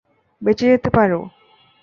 [0.41, 1.19] বেঁচে যেতে পারো!